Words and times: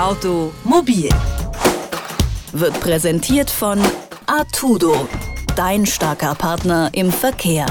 Automobil 0.00 1.10
wird 2.52 2.80
präsentiert 2.80 3.50
von 3.50 3.78
Artudo, 4.24 5.06
dein 5.56 5.84
starker 5.84 6.34
Partner 6.34 6.88
im 6.94 7.12
Verkehr. 7.12 7.66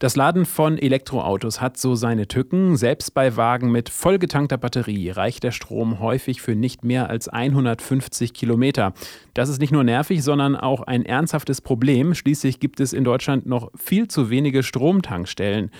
Das 0.00 0.16
Laden 0.16 0.46
von 0.46 0.78
Elektroautos 0.78 1.60
hat 1.60 1.76
so 1.76 1.94
seine 1.94 2.26
Tücken. 2.26 2.76
Selbst 2.76 3.14
bei 3.14 3.36
Wagen 3.36 3.70
mit 3.70 3.88
vollgetankter 3.88 4.56
Batterie 4.56 5.10
reicht 5.10 5.44
der 5.44 5.52
Strom 5.52 6.00
häufig 6.00 6.40
für 6.40 6.56
nicht 6.56 6.84
mehr 6.84 7.08
als 7.08 7.28
150 7.28 8.32
Kilometer. 8.32 8.94
Das 9.34 9.48
ist 9.48 9.60
nicht 9.60 9.72
nur 9.72 9.84
nervig, 9.84 10.24
sondern 10.24 10.56
auch 10.56 10.80
ein 10.80 11.04
ernsthaftes 11.04 11.60
Problem. 11.60 12.14
Schließlich 12.14 12.58
gibt 12.58 12.80
es 12.80 12.94
in 12.94 13.04
Deutschland 13.04 13.46
noch 13.46 13.70
viel 13.76 14.08
zu 14.08 14.30
wenige 14.30 14.62
Stromtankstellen. 14.62 15.70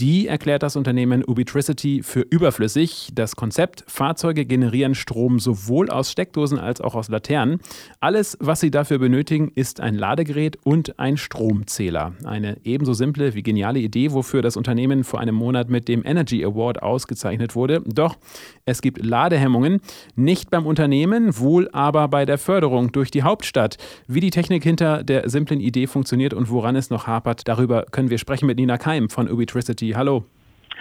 Die 0.00 0.28
erklärt 0.28 0.62
das 0.62 0.76
Unternehmen 0.76 1.22
Ubitricity 1.22 2.02
für 2.02 2.22
überflüssig. 2.22 3.10
Das 3.14 3.36
Konzept, 3.36 3.84
Fahrzeuge 3.86 4.46
generieren 4.46 4.94
Strom 4.94 5.38
sowohl 5.38 5.90
aus 5.90 6.10
Steckdosen 6.10 6.58
als 6.58 6.80
auch 6.80 6.94
aus 6.94 7.10
Laternen. 7.10 7.60
Alles, 8.00 8.38
was 8.40 8.60
sie 8.60 8.70
dafür 8.70 8.98
benötigen, 8.98 9.52
ist 9.54 9.80
ein 9.80 9.94
Ladegerät 9.94 10.56
und 10.64 10.98
ein 10.98 11.18
Stromzähler. 11.18 12.14
Eine 12.24 12.56
ebenso 12.64 12.94
simple 12.94 13.34
wie 13.34 13.42
geniale 13.42 13.78
Idee, 13.78 14.12
wofür 14.12 14.40
das 14.40 14.56
Unternehmen 14.56 15.04
vor 15.04 15.20
einem 15.20 15.34
Monat 15.34 15.68
mit 15.68 15.86
dem 15.86 16.02
Energy 16.06 16.42
Award 16.46 16.82
ausgezeichnet 16.82 17.54
wurde. 17.54 17.82
Doch 17.84 18.16
es 18.64 18.80
gibt 18.80 19.04
Ladehemmungen, 19.04 19.82
nicht 20.16 20.48
beim 20.48 20.64
Unternehmen, 20.64 21.38
wohl 21.38 21.68
aber 21.72 22.08
bei 22.08 22.24
der 22.24 22.38
Förderung 22.38 22.90
durch 22.92 23.10
die 23.10 23.22
Hauptstadt. 23.22 23.76
Wie 24.06 24.20
die 24.20 24.30
Technik 24.30 24.62
hinter 24.62 25.04
der 25.04 25.28
simplen 25.28 25.60
Idee 25.60 25.86
funktioniert 25.86 26.32
und 26.32 26.48
woran 26.48 26.74
es 26.74 26.88
noch 26.88 27.06
hapert, 27.06 27.46
darüber 27.48 27.84
können 27.90 28.08
wir 28.08 28.16
sprechen 28.16 28.46
mit 28.46 28.56
Nina 28.56 28.78
Keim 28.78 29.10
von 29.10 29.30
Ubitricity. 29.30 29.89
Hallo. 29.94 30.24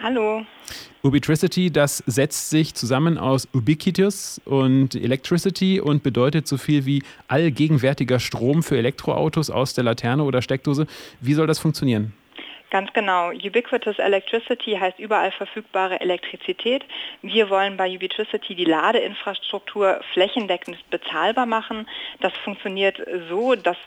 Hallo. 0.02 0.46
Ubitricity, 1.02 1.72
das 1.72 2.04
setzt 2.08 2.50
sich 2.50 2.74
zusammen 2.74 3.18
aus 3.18 3.48
Ubiquitous 3.54 4.42
und 4.46 4.96
Electricity 4.96 5.80
und 5.80 6.04
bedeutet 6.04 6.48
so 6.48 6.58
viel 6.58 6.86
wie 6.86 7.04
allgegenwärtiger 7.28 8.20
Strom 8.20 8.64
für 8.64 8.78
Elektroautos 8.78 9.50
aus 9.50 9.74
der 9.74 9.86
Laterne 9.86 10.24
oder 10.24 10.42
Steckdose. 10.42 10.88
Wie 11.22 11.34
soll 11.34 11.48
das 11.48 11.60
funktionieren? 11.60 12.14
Ganz 12.70 12.94
genau. 12.94 13.32
Ubiquitous 13.32 13.98
Electricity 13.98 14.78
heißt 14.80 15.00
überall 15.00 15.32
verfügbare 15.32 16.00
Elektrizität. 16.02 16.86
Wir 17.24 17.50
wollen 17.50 17.78
bei 17.78 17.90
Ubitricity 17.90 18.54
die 18.54 18.66
Ladeinfrastruktur 18.66 20.02
flächendeckend 20.14 20.78
bezahlbar 20.92 21.48
machen. 21.48 21.88
Das 22.20 22.32
funktioniert 22.44 23.02
so, 23.28 23.56
dass 23.56 23.78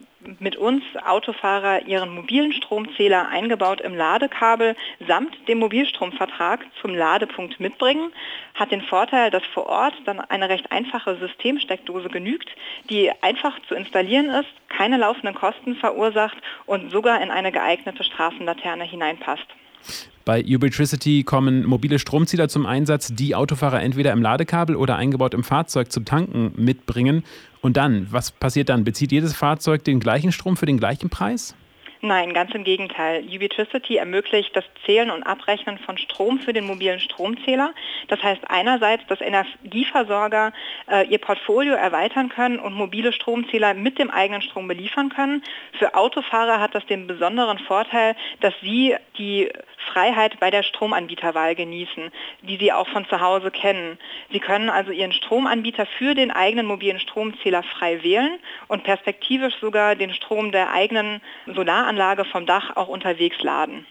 mit 0.40 0.56
uns 0.56 0.82
Autofahrer 1.06 1.86
ihren 1.86 2.12
mobilen 2.12 2.52
Stromzähler 2.52 3.28
eingebaut 3.28 3.80
im 3.80 3.94
Ladekabel 3.94 4.74
samt 5.06 5.48
dem 5.48 5.58
Mobilstromvertrag 5.58 6.66
zum 6.80 6.94
Ladepunkt 6.94 7.60
mitbringen. 7.60 8.12
Hat 8.54 8.72
den 8.72 8.82
Vorteil, 8.82 9.30
dass 9.30 9.44
vor 9.54 9.66
Ort 9.66 9.94
dann 10.06 10.20
eine 10.20 10.48
recht 10.48 10.72
einfache 10.72 11.16
Systemsteckdose 11.16 12.08
genügt, 12.08 12.50
die 12.90 13.12
einfach 13.22 13.58
zu 13.68 13.76
installieren 13.76 14.28
ist, 14.28 14.48
keine 14.68 14.96
laufenden 14.96 15.34
Kosten 15.34 15.76
verursacht 15.76 16.36
und 16.66 16.90
sogar 16.90 17.20
in 17.22 17.30
eine 17.30 17.52
geeignete 17.52 18.04
Straßenlaterne 18.04 18.71
hineinpasst. 18.80 19.46
Bei 20.24 20.44
Ubitricity 20.44 21.24
kommen 21.24 21.64
mobile 21.64 21.98
Stromzähler 21.98 22.48
zum 22.48 22.64
Einsatz, 22.64 23.12
die 23.12 23.34
Autofahrer 23.34 23.82
entweder 23.82 24.12
im 24.12 24.22
Ladekabel 24.22 24.76
oder 24.76 24.96
eingebaut 24.96 25.34
im 25.34 25.42
Fahrzeug 25.42 25.90
zum 25.90 26.04
Tanken 26.04 26.52
mitbringen. 26.56 27.24
Und 27.60 27.76
dann, 27.76 28.06
was 28.10 28.30
passiert 28.30 28.68
dann? 28.68 28.84
Bezieht 28.84 29.10
jedes 29.10 29.34
Fahrzeug 29.34 29.82
den 29.84 29.98
gleichen 29.98 30.30
Strom 30.30 30.56
für 30.56 30.66
den 30.66 30.78
gleichen 30.78 31.10
Preis? 31.10 31.56
Nein, 32.04 32.34
ganz 32.34 32.52
im 32.52 32.64
Gegenteil. 32.64 33.22
Ubitricity 33.32 33.94
ermöglicht 33.94 34.56
das 34.56 34.64
Zählen 34.84 35.08
und 35.08 35.22
Abrechnen 35.22 35.78
von 35.78 35.96
Strom 35.96 36.40
für 36.40 36.52
den 36.52 36.66
mobilen 36.66 36.98
Stromzähler. 36.98 37.74
Das 38.08 38.20
heißt 38.20 38.42
einerseits, 38.48 39.06
dass 39.06 39.20
Energieversorger 39.20 40.52
äh, 40.90 41.06
ihr 41.06 41.18
Portfolio 41.18 41.74
erweitern 41.74 42.28
können 42.28 42.58
und 42.58 42.74
mobile 42.74 43.12
Stromzähler 43.12 43.74
mit 43.74 44.00
dem 44.00 44.10
eigenen 44.10 44.42
Strom 44.42 44.66
beliefern 44.66 45.10
können. 45.10 45.44
Für 45.78 45.94
Autofahrer 45.94 46.58
hat 46.58 46.74
das 46.74 46.84
den 46.86 47.06
besonderen 47.06 47.60
Vorteil, 47.60 48.16
dass 48.40 48.54
sie 48.62 48.96
die 49.16 49.52
Freiheit 49.92 50.38
bei 50.40 50.50
der 50.50 50.62
Stromanbieterwahl 50.62 51.54
genießen, 51.54 52.10
die 52.42 52.56
sie 52.56 52.72
auch 52.72 52.88
von 52.88 53.06
zu 53.08 53.20
Hause 53.20 53.50
kennen. 53.50 53.98
Sie 54.30 54.40
können 54.40 54.70
also 54.70 54.90
ihren 54.90 55.12
Stromanbieter 55.12 55.86
für 55.98 56.14
den 56.14 56.30
eigenen 56.30 56.66
mobilen 56.66 57.00
Stromzähler 57.00 57.62
frei 57.62 58.02
wählen 58.02 58.38
und 58.68 58.84
perspektivisch 58.84 59.54
sogar 59.60 59.94
den 59.94 60.12
Strom 60.14 60.52
der 60.52 60.72
eigenen 60.72 61.20
Solaranlage 61.46 62.24
vom 62.24 62.46
Dach 62.46 62.76
auch 62.76 62.88
unterwegs 62.88 63.42
laden. 63.42 63.86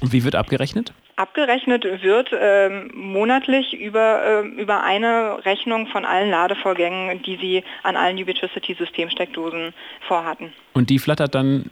Und 0.00 0.12
wie 0.12 0.24
wird 0.24 0.34
abgerechnet? 0.34 0.92
Abgerechnet 1.20 1.84
wird 2.02 2.30
ähm, 2.32 2.90
monatlich 2.94 3.78
über, 3.78 4.22
äh, 4.42 4.46
über 4.58 4.82
eine 4.82 5.44
Rechnung 5.44 5.86
von 5.88 6.06
allen 6.06 6.30
Ladevorgängen, 6.30 7.20
die 7.22 7.36
Sie 7.36 7.64
an 7.82 7.94
allen 7.94 8.16
Ubitricity-Systemsteckdosen 8.16 9.74
vorhatten. 10.08 10.54
Und 10.72 10.88
die 10.88 10.98
flattert 10.98 11.34
dann 11.34 11.66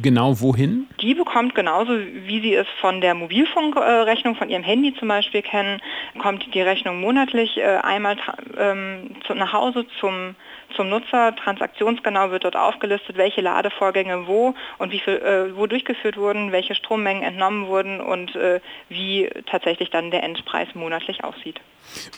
genau 0.00 0.40
wohin? 0.40 0.86
Die 1.02 1.12
bekommt 1.12 1.54
genauso, 1.54 1.92
wie 1.92 2.40
Sie 2.40 2.54
es 2.54 2.66
von 2.80 3.02
der 3.02 3.14
Mobilfunkrechnung 3.14 4.34
von 4.34 4.48
Ihrem 4.48 4.62
Handy 4.62 4.94
zum 4.94 5.08
Beispiel 5.08 5.42
kennen, 5.42 5.82
kommt 6.18 6.54
die 6.54 6.62
Rechnung 6.62 6.98
monatlich 6.98 7.58
äh, 7.58 7.64
einmal 7.82 8.16
ähm, 8.56 9.10
zu, 9.26 9.34
nach 9.34 9.52
Hause 9.52 9.84
zum 10.00 10.36
zum 10.74 10.88
Nutzer. 10.88 11.34
Transaktionsgenau 11.36 12.30
wird 12.30 12.44
dort 12.44 12.56
aufgelistet, 12.56 13.16
welche 13.16 13.40
Ladevorgänge 13.40 14.26
wo 14.26 14.54
und 14.78 14.92
wie 14.92 15.00
viel, 15.00 15.14
äh, 15.14 15.56
wo 15.56 15.66
durchgeführt 15.66 16.16
wurden, 16.16 16.52
welche 16.52 16.74
Strommengen 16.74 17.22
entnommen 17.22 17.66
wurden 17.66 18.00
und 18.00 18.34
äh, 18.34 18.60
wie 18.88 19.28
tatsächlich 19.50 19.90
dann 19.90 20.10
der 20.10 20.22
Endpreis 20.22 20.68
monatlich 20.74 21.24
aussieht. 21.24 21.60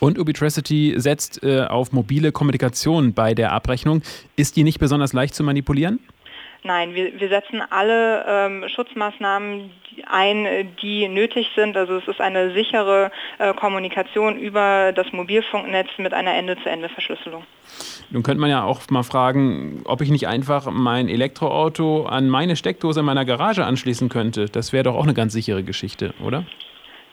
Und 0.01 0.19
Ubitricity 0.19 0.95
setzt 0.97 1.43
äh, 1.43 1.63
auf 1.63 1.93
mobile 1.93 2.33
Kommunikation 2.33 3.15
bei 3.15 3.35
der 3.35 3.53
Abrechnung. 3.53 4.03
Ist 4.37 4.57
die 4.57 4.65
nicht 4.65 4.79
besonders 4.79 5.13
leicht 5.13 5.35
zu 5.35 5.43
manipulieren? 5.45 6.01
Nein, 6.65 6.95
wir, 6.95 7.19
wir 7.21 7.29
setzen 7.29 7.63
alle 7.71 8.25
ähm, 8.27 8.69
Schutzmaßnahmen 8.69 9.71
ein, 10.11 10.77
die 10.83 11.09
nötig 11.09 11.49
sind. 11.55 11.77
Also 11.77 11.97
es 11.97 12.09
ist 12.09 12.21
eine 12.21 12.53
sichere 12.53 13.11
äh, 13.39 13.55
Kommunikation 13.55 14.39
über 14.39 14.93
das 14.93 15.13
Mobilfunknetz 15.13 15.89
mit 15.99 16.13
einer 16.13 16.35
Ende-zu-Ende-Verschlüsselung. 16.35 17.45
Nun 18.11 18.23
könnte 18.23 18.41
man 18.41 18.51
ja 18.51 18.65
auch 18.65 18.81
mal 18.91 19.03
fragen, 19.03 19.83
ob 19.85 20.01
ich 20.01 20.11
nicht 20.11 20.27
einfach 20.27 20.71
mein 20.71 21.09
Elektroauto 21.09 22.07
an 22.07 22.29
meine 22.29 22.57
Steckdose 22.57 23.01
in 23.01 23.07
meiner 23.07 23.25
Garage 23.25 23.65
anschließen 23.65 24.09
könnte. 24.09 24.47
Das 24.47 24.73
wäre 24.73 24.85
doch 24.85 24.95
auch 24.95 25.05
eine 25.05 25.15
ganz 25.15 25.33
sichere 25.33 25.63
Geschichte, 25.63 26.15
oder? 26.25 26.45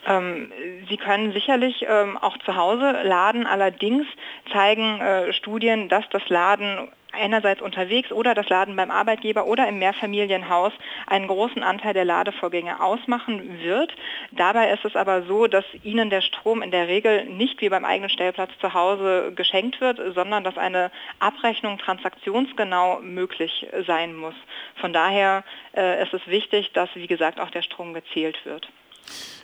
Ähm, 0.07 0.51
Sie 0.87 0.97
können 0.97 1.33
sicherlich 1.33 1.85
ähm, 1.89 2.17
auch 2.17 2.37
zu 2.45 2.55
Hause 2.55 3.01
laden. 3.03 3.47
Allerdings 3.47 4.05
zeigen 4.53 5.01
äh, 5.01 5.33
Studien, 5.33 5.89
dass 5.89 6.05
das 6.11 6.27
Laden 6.29 6.89
einerseits 7.15 7.61
unterwegs 7.61 8.11
oder 8.11 8.33
das 8.33 8.49
Laden 8.49 8.75
beim 8.75 8.91
Arbeitgeber 8.91 9.45
oder 9.45 9.67
im 9.67 9.79
Mehrfamilienhaus 9.79 10.73
einen 11.07 11.27
großen 11.27 11.63
Anteil 11.63 11.93
der 11.93 12.05
Ladevorgänge 12.05 12.81
ausmachen 12.81 13.59
wird. 13.61 13.95
Dabei 14.31 14.71
ist 14.71 14.85
es 14.85 14.95
aber 14.95 15.23
so, 15.23 15.47
dass 15.47 15.65
Ihnen 15.83 16.09
der 16.09 16.21
Strom 16.21 16.61
in 16.61 16.71
der 16.71 16.87
Regel 16.87 17.25
nicht 17.25 17.61
wie 17.61 17.69
beim 17.69 17.85
eigenen 17.85 18.09
Stellplatz 18.09 18.51
zu 18.59 18.73
Hause 18.73 19.33
geschenkt 19.35 19.81
wird, 19.81 19.99
sondern 20.13 20.43
dass 20.43 20.57
eine 20.57 20.91
Abrechnung 21.19 21.77
transaktionsgenau 21.77 22.99
möglich 23.01 23.67
sein 23.87 24.15
muss. 24.15 24.35
Von 24.75 24.93
daher 24.93 25.43
äh, 25.75 26.03
ist 26.03 26.13
es 26.13 26.27
wichtig, 26.27 26.71
dass, 26.73 26.89
wie 26.95 27.07
gesagt, 27.07 27.39
auch 27.39 27.49
der 27.49 27.61
Strom 27.61 27.93
gezählt 27.93 28.37
wird. 28.45 28.67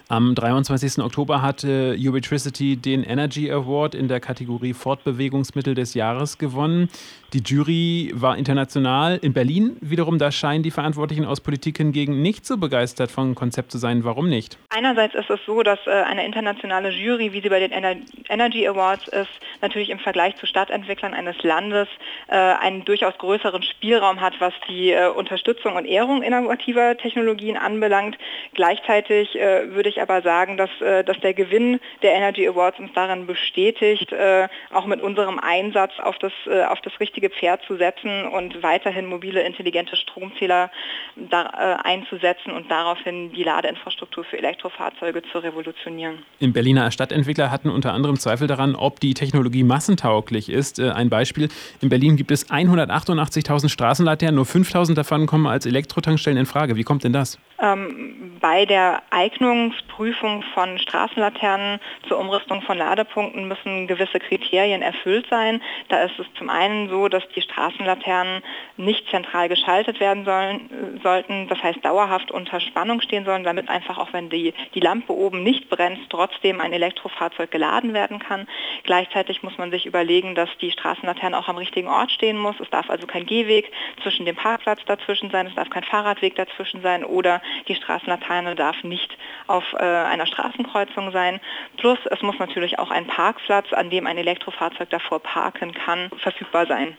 Am 0.08 0.36
23. 0.36 1.00
Oktober 1.00 1.42
hatte 1.42 1.96
Ubitricity 1.98 2.78
den 2.78 3.04
Energy 3.04 3.52
Award 3.52 3.96
in 3.96 4.08
der 4.08 4.20
Kategorie 4.20 4.74
Fortbewegungsmittel 4.74 5.76
des 5.76 5.94
Jahres 5.94 6.38
gewonnen. 6.38 6.90
Die 7.34 7.40
Jury 7.40 8.12
war 8.14 8.38
international. 8.38 9.18
In 9.22 9.32
Berlin 9.32 9.78
wiederum, 9.80 10.20
da 10.20 10.34
scheinen 10.34 10.64
die 10.64 10.72
Verantwortlichen 10.72 11.24
aus 11.24 11.40
Politik 11.40 11.78
hingegen 11.78 12.22
nicht 12.22 12.46
so 12.46 12.58
begeistert 12.58 13.10
vom 13.10 13.36
Konzept 13.36 13.72
zu 13.72 13.78
sein. 13.78 14.04
Warum 14.04 14.28
nicht? 14.28 14.58
Einerseits 14.70 15.16
ist 15.16 15.30
es 15.30 15.40
so, 15.46 15.64
dass 15.64 15.80
äh, 15.88 15.92
eine 15.92 16.26
internationale 16.26 16.90
Jury, 16.90 17.32
wie 17.32 17.40
sie 17.40 17.48
bei 17.48 17.66
den 17.66 17.72
Energy 18.28 18.68
Awards 18.68 19.08
ist, 19.08 19.30
natürlich 19.62 19.92
im 19.92 20.00
Vergleich 20.00 20.36
zu 20.36 20.46
Stadtentwicklern 20.46 21.14
eines 21.14 21.42
Landes 21.42 21.88
äh, 22.28 22.36
einen 22.36 22.84
durchaus 22.84 23.18
größeren 23.18 23.64
Spielraum 23.64 24.20
hat, 24.20 24.34
was 24.40 24.54
die 24.68 24.92
äh, 24.92 25.08
Unterstützung 25.08 25.78
und 25.78 25.86
Ehrung 25.86 26.24
innovativer 26.24 26.98
Technologien 26.98 27.56
anbelangt. 27.56 28.18
Gleichzeitig 28.56 29.36
würde 29.36 29.88
ich 29.92 30.02
aber 30.02 30.22
sagen, 30.22 30.58
dass, 30.58 30.70
dass 30.80 31.20
der 31.20 31.34
Gewinn 31.34 31.80
der 32.02 32.14
Energy 32.14 32.48
Awards 32.48 32.80
uns 32.80 32.92
darin 32.94 33.28
bestätigt, 33.28 34.14
auch 34.72 34.86
mit 34.86 35.02
unserem 35.02 35.40
Einsatz 35.40 35.92
auf 36.00 36.18
das, 36.20 36.34
auf 36.70 36.82
das 36.82 37.00
richtige 37.00 37.30
Pferd 37.30 37.64
zu 37.64 37.78
setzen 37.78 38.26
und 38.28 38.62
weiterhin 38.64 39.06
mobile 39.06 39.42
intelligente 39.42 39.96
Stromzähler 39.96 40.72
äh, 41.32 41.36
einzusetzen 41.84 42.52
und 42.52 42.72
daraufhin 42.72 43.32
die 43.34 43.44
Ladeinfrastruktur 43.44 44.24
für 44.24 44.38
Elektrofahrzeuge 44.38 45.22
zu 45.32 45.40
revolutionieren. 45.40 46.20
Im 46.40 46.54
Berliner 46.54 46.90
Stadtentwickler 46.92 47.52
hatten 47.52 47.70
unter 47.70 47.94
anderem 47.94 48.18
Zweifel 48.18 48.48
daran, 48.48 48.76
ob 48.76 49.00
die 49.00 49.14
Technologie 49.14 49.64
massentauglich 49.64 50.50
ist. 50.50 50.80
Äh, 50.80 50.92
ein 50.92 51.10
Beispiel, 51.10 51.50
in 51.82 51.90
Berlin 51.90 52.16
gibt 52.16 52.32
es 52.32 52.50
188.000 52.50 53.70
Straßenlaternen, 53.70 54.36
nur 54.36 54.46
5.000 54.46 54.96
davon 54.96 55.26
kommen 55.28 55.48
als 55.48 55.66
Elektrotankstellen 55.66 56.40
in 56.40 56.46
Frage. 56.46 56.76
Wie 56.76 56.84
kommt 56.84 57.04
denn 57.04 57.14
das? 57.14 57.38
Ähm, 57.62 58.38
bei 58.40 58.66
der 58.66 59.04
Eignungs 59.12 59.76
Umrüstungsprüfung 59.82 60.44
von 60.54 60.80
Straßenlaternen 60.80 61.80
zur 62.08 62.20
Umrüstung 62.20 62.62
von 62.62 62.78
Ladepunkten 62.78 63.48
müssen 63.48 63.88
gewisse 63.88 64.20
Kriterien 64.20 64.82
erfüllt 64.82 65.28
sein. 65.30 65.62
Da 65.90 66.04
ist 66.04 66.18
es 66.20 66.26
zum 66.38 66.50
einen 66.50 66.90
so, 66.90 67.08
dass 67.08 67.28
die 67.36 67.42
Straßenlaternen 67.42 68.42
nicht 68.78 69.10
zentral 69.10 69.50
geschaltet 69.50 70.00
werden 70.00 70.26
sollen, 70.26 71.00
sollten, 71.04 71.48
das 71.48 71.62
heißt 71.62 71.84
dauerhaft 71.84 72.32
unter 72.32 72.60
Spannung 72.60 73.02
stehen 73.02 73.26
sollen, 73.26 73.44
damit 73.44 73.70
einfach 73.70 73.98
auch 73.98 74.14
wenn 74.14 74.30
die, 74.30 74.54
die 74.74 74.80
Lampe 74.80 75.14
oben 75.14 75.44
nicht 75.44 75.70
brennt, 75.70 76.10
trotzdem 76.10 76.62
ein 76.62 76.74
Elektrofahrzeug 76.74 77.52
geladen 77.52 77.94
werden 77.94 78.20
kann. 78.20 78.48
Gleichzeitig 78.84 79.44
muss 79.44 79.58
man 79.58 79.72
sich 79.72 79.86
überlegen, 79.86 80.36
dass 80.36 80.50
die 80.60 80.72
Straßenlaterne 80.72 81.38
auch 81.38 81.48
am 81.48 81.58
richtigen 81.58 81.88
Ort 81.88 82.12
stehen 82.12 82.38
muss. 82.38 82.60
Es 82.60 82.70
darf 82.70 82.90
also 82.90 83.08
kein 83.08 83.26
Gehweg 83.26 83.72
zwischen 84.02 84.26
dem 84.26 84.36
Parkplatz 84.36 84.80
dazwischen 84.86 85.30
sein, 85.30 85.48
es 85.48 85.56
darf 85.56 85.70
kein 85.70 85.84
Fahrradweg 85.84 86.36
dazwischen 86.36 86.82
sein 86.82 87.04
oder 87.04 87.42
die 87.68 87.76
Straßenlaterne 87.76 88.56
darf 88.56 88.84
nicht 88.84 89.16
auf 89.48 89.71
äh, 89.74 89.78
einer 89.78 90.26
Straßenkreuzung 90.26 91.12
sein. 91.12 91.40
Plus 91.78 92.00
es 92.10 92.22
muss 92.22 92.38
natürlich 92.40 92.80
auch 92.80 92.92
ein 92.92 93.08
Parkplatz, 93.08 93.74
an 93.74 93.90
dem 93.90 94.08
ein 94.08 94.18
Elektrofahrzeug 94.18 94.90
davor 94.90 95.20
parken 95.20 95.74
kann, 95.74 96.10
verfügbar 96.18 96.66
sein. 96.68 96.98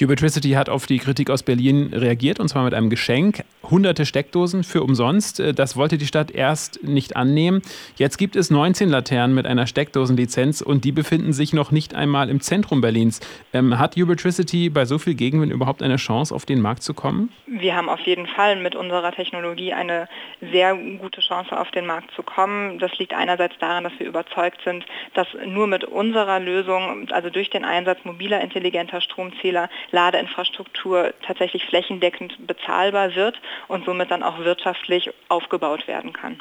Ubitricity 0.00 0.50
hat 0.50 0.68
auf 0.68 0.86
die 0.86 0.98
Kritik 0.98 1.30
aus 1.30 1.42
Berlin 1.42 1.90
reagiert 1.92 2.40
und 2.40 2.48
zwar 2.48 2.64
mit 2.64 2.74
einem 2.74 2.90
Geschenk. 2.90 3.44
Hunderte 3.62 4.06
Steckdosen 4.06 4.64
für 4.64 4.82
umsonst. 4.82 5.40
Äh, 5.40 5.54
das 5.54 5.76
wollte 5.76 5.98
die 5.98 6.06
Stadt 6.06 6.30
erst 6.30 6.82
nicht 6.82 7.16
annehmen. 7.16 7.62
Jetzt 7.96 8.18
gibt 8.18 8.36
es 8.36 8.50
19 8.50 8.88
Laternen 8.88 9.34
mit 9.34 9.46
einer 9.46 9.66
Steckdosenlizenz 9.66 10.60
und 10.60 10.84
die 10.84 10.92
befinden 10.92 11.32
sich 11.32 11.52
noch 11.52 11.70
nicht 11.70 11.94
einmal 11.94 12.28
im 12.28 12.40
Zentrum 12.40 12.80
Berlins. 12.80 13.20
Ähm, 13.52 13.78
hat 13.78 13.96
Ubitricity 13.96 14.70
bei 14.70 14.84
so 14.84 14.98
viel 14.98 15.14
Gegenwind 15.14 15.52
überhaupt 15.52 15.82
eine 15.82 15.96
Chance, 15.96 16.34
auf 16.34 16.46
den 16.46 16.60
Markt 16.60 16.82
zu 16.82 16.94
kommen? 16.94 17.30
Wir 17.46 17.76
haben 17.76 17.88
auf 17.88 18.00
jeden 18.00 18.26
Fall 18.26 18.56
mit 18.56 18.74
unserer 18.74 19.12
Technologie 19.12 19.72
eine 19.72 20.08
sehr 20.40 20.74
gute 20.74 21.20
Chance, 21.20 21.58
auf 21.58 21.70
den 21.70 21.86
Markt 21.86 22.11
zu 22.14 22.22
kommen. 22.22 22.78
Das 22.78 22.96
liegt 22.98 23.14
einerseits 23.14 23.56
daran, 23.58 23.84
dass 23.84 23.92
wir 23.98 24.06
überzeugt 24.06 24.60
sind, 24.64 24.84
dass 25.14 25.26
nur 25.44 25.66
mit 25.66 25.84
unserer 25.84 26.40
Lösung, 26.40 27.08
also 27.10 27.30
durch 27.30 27.50
den 27.50 27.64
Einsatz 27.64 27.98
mobiler 28.04 28.40
intelligenter 28.40 29.00
Stromzähler, 29.00 29.68
Ladeinfrastruktur 29.90 31.14
tatsächlich 31.26 31.64
flächendeckend 31.66 32.46
bezahlbar 32.46 33.14
wird 33.14 33.40
und 33.68 33.84
somit 33.84 34.10
dann 34.10 34.22
auch 34.22 34.38
wirtschaftlich 34.38 35.10
aufgebaut 35.28 35.88
werden 35.88 36.12
kann. 36.12 36.40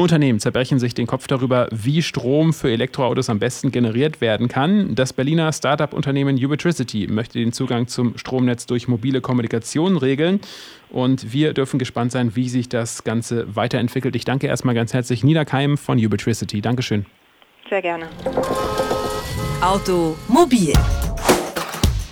Unternehmen 0.00 0.38
zerbrechen 0.38 0.78
sich 0.78 0.94
den 0.94 1.08
Kopf 1.08 1.26
darüber, 1.26 1.66
wie 1.72 2.02
Strom 2.02 2.52
für 2.52 2.70
Elektroautos 2.70 3.28
am 3.30 3.40
besten 3.40 3.72
generiert 3.72 4.20
werden 4.20 4.46
kann. 4.46 4.94
Das 4.94 5.12
Berliner 5.12 5.52
Startup-Unternehmen 5.52 6.36
Ubitricity 6.36 7.08
möchte 7.08 7.40
den 7.40 7.52
Zugang 7.52 7.88
zum 7.88 8.16
Stromnetz 8.16 8.66
durch 8.66 8.86
mobile 8.86 9.20
Kommunikation 9.20 9.96
regeln. 9.96 10.38
Und 10.90 11.32
wir 11.32 11.52
dürfen 11.52 11.80
gespannt 11.80 12.12
sein, 12.12 12.36
wie 12.36 12.48
sich 12.48 12.68
das 12.68 13.02
Ganze 13.02 13.56
weiterentwickelt. 13.56 14.14
Ich 14.14 14.24
danke 14.24 14.46
erstmal 14.46 14.76
ganz 14.76 14.94
herzlich 14.94 15.24
Nina 15.24 15.44
Keim 15.44 15.76
von 15.76 15.98
Ubitricity. 15.98 16.60
Dankeschön. 16.60 17.04
Sehr 17.68 17.82
gerne. 17.82 18.06
Automobil 19.60 20.74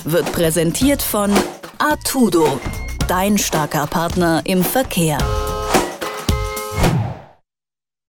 wird 0.04 0.32
präsentiert 0.32 1.02
von 1.02 1.30
Artudo, 1.78 2.60
dein 3.06 3.38
starker 3.38 3.86
Partner 3.86 4.42
im 4.44 4.64
Verkehr. 4.64 5.18